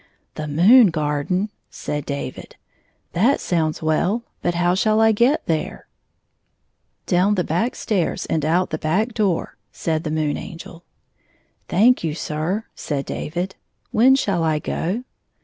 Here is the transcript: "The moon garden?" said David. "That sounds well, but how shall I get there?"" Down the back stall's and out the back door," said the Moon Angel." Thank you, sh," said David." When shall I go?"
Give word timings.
"The 0.33 0.47
moon 0.47 0.87
garden?" 0.87 1.51
said 1.69 2.07
David. 2.07 2.55
"That 3.13 3.39
sounds 3.39 3.83
well, 3.83 4.23
but 4.41 4.55
how 4.55 4.73
shall 4.73 4.99
I 4.99 5.11
get 5.11 5.45
there?"" 5.45 5.85
Down 7.05 7.35
the 7.35 7.43
back 7.43 7.75
stall's 7.75 8.25
and 8.25 8.43
out 8.43 8.71
the 8.71 8.79
back 8.79 9.13
door," 9.13 9.57
said 9.71 10.03
the 10.03 10.09
Moon 10.09 10.37
Angel." 10.37 10.83
Thank 11.69 12.03
you, 12.03 12.15
sh," 12.15 12.31
said 12.75 13.05
David." 13.05 13.55
When 13.91 14.15
shall 14.15 14.43
I 14.43 14.57
go?" 14.57 15.03